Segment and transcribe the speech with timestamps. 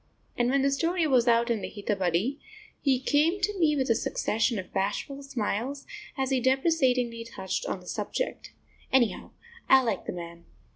[0.35, 2.39] And when the story was out in the Hitabadi
[2.81, 5.85] he came to me with a succession of bashful smiles,
[6.17, 8.51] as he deprecatingly touched on the subject.
[8.91, 9.29] Anyhow,
[9.69, 10.45] I like the man.